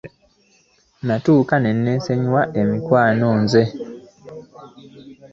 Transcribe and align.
Natuuka 1.05 1.55
ne 1.59 1.71
nneenyiwa 1.75 2.41
emikwano 2.61 3.27
nze. 3.41 3.63